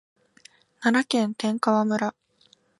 [0.79, 2.15] 奈良県天川村